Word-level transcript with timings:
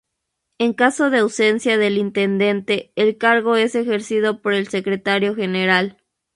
En 0.57 0.73
caso 0.73 1.11
de 1.11 1.19
ausencia 1.19 1.77
del 1.77 1.99
Intendente, 1.99 2.91
el 2.95 3.19
cargo 3.19 3.55
es 3.55 3.75
ejercido 3.75 4.41
por 4.41 4.55
el 4.55 4.67
Secretario 4.67 5.35
General. 5.35 5.97